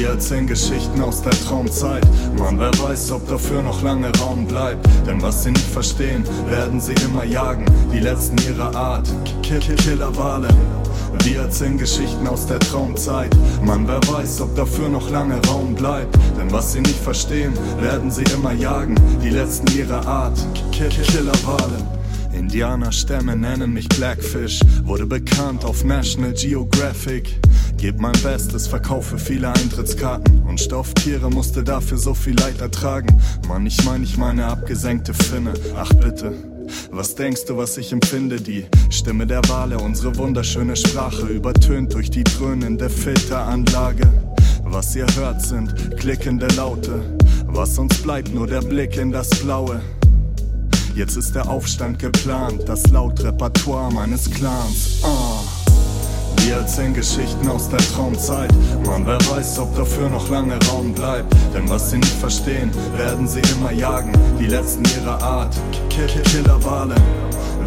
[0.00, 2.06] erzählen Geschichten aus der Traumzeit.
[2.38, 4.86] Mann, wer weiß, ob dafür noch lange Raum bleibt.
[5.06, 7.66] Denn was sie nicht verstehen, werden sie immer jagen.
[7.92, 9.08] Die letzten ihrer Art,
[9.42, 10.48] Killerwale.
[11.24, 13.36] Wir erzählen Geschichten aus der Traumzeit.
[13.62, 16.16] Mann, wer weiß, ob dafür noch lange Raum bleibt.
[16.38, 18.94] Denn was sie nicht verstehen, werden sie immer jagen.
[19.22, 20.38] Die letzten ihrer Art,
[20.72, 22.01] Killerwale.
[22.32, 27.38] Indianerstämme nennen mich Blackfish, wurde bekannt auf National Geographic.
[27.76, 33.20] Geb mein Bestes, verkaufe viele Eintrittskarten und Stofftiere musste dafür so viel Leid ertragen.
[33.48, 35.54] Mann, ich mein, ich meine abgesenkte Finne.
[35.76, 36.34] Ach bitte,
[36.90, 38.40] was denkst du, was ich empfinde?
[38.40, 44.06] Die Stimme der Wale, unsere wunderschöne Sprache, übertönt durch die dröhnende Filteranlage.
[44.64, 47.02] Was ihr hört, sind klickende Laute.
[47.46, 49.80] Was uns bleibt, nur der Blick in das Blaue.
[50.94, 55.00] Jetzt ist der Aufstand geplant, das Lautrepertoire meines Clans.
[55.02, 55.62] Uh.
[56.44, 58.52] Wir erzählen Geschichten aus der Traumzeit.
[58.84, 61.32] Man, wer weiß, ob dafür noch lange Raum bleibt.
[61.54, 64.12] Denn was sie nicht verstehen, werden sie immer jagen.
[64.38, 65.56] Die letzten ihrer Art,
[65.88, 66.96] Killerwale.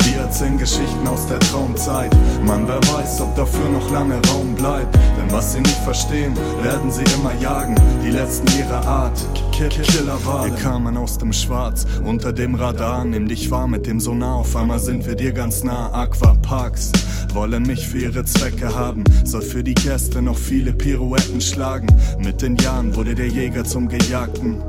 [0.06, 2.16] Wir erzählen Geschichten aus der Traumzeit.
[2.46, 4.96] Man, wer weiß, ob dafür noch lange Raum bleibt.
[4.96, 7.76] Denn was sie nicht verstehen, werden sie immer jagen.
[8.04, 9.20] Die letzten ihrer Art,
[9.52, 10.52] Killerwale.
[10.52, 13.06] Wir kamen aus dem Schwarz, unter dem Radar.
[13.06, 14.36] Nimm dich wahr mit dem Sonar.
[14.36, 15.92] Auf einmal sind wir dir ganz nah.
[15.94, 16.92] Aquaparks
[17.34, 19.04] wollen mich für ihre Zwecke haben.
[19.24, 21.88] Soll für die Gäste noch viele Pirouetten schlagen.
[22.20, 24.62] Mit den Jahren wurde der Jäger zum Gejagten.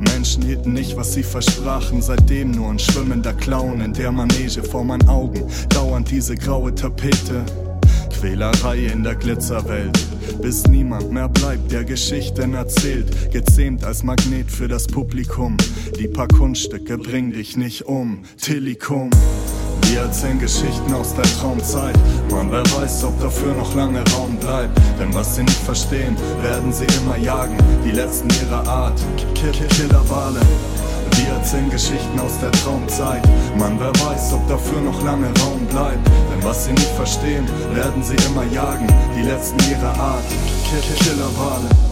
[0.00, 2.02] Menschen hielten nicht, was sie versprachen.
[2.02, 5.44] Seitdem nur ein schwimmender Clown in der Manege vor meinen Augen.
[5.68, 7.44] Dauernd diese graue Tapete.
[8.20, 9.98] Quälerei in der Glitzerwelt,
[10.42, 15.56] bis niemand mehr bleibt, der Geschichten erzählt, gezähmt als Magnet für das Publikum.
[15.98, 19.08] Die paar Kunststücke bringen dich nicht um, Tillikum.
[19.90, 21.98] Wir erzählen Geschichten aus der Traumzeit.
[22.30, 24.78] Man, wer weiß, ob dafür noch lange Raum bleibt.
[25.00, 27.56] Denn was sie nicht verstehen, werden sie immer jagen.
[27.84, 29.00] Die letzten ihrer Art,
[29.34, 30.38] Killerwale.
[31.16, 33.28] Wir erzählen Geschichten aus der Traumzeit.
[33.58, 36.06] Man, wer weiß, ob dafür noch lange Raum bleibt.
[36.06, 38.86] Denn was sie nicht verstehen, werden sie immer jagen.
[39.18, 40.24] Die letzten ihrer Art,
[41.00, 41.89] Killerwale.